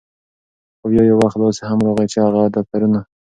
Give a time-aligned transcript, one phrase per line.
[0.79, 2.99] خو بیا یو وخت داسې هم راغے، چې هغه دفترونه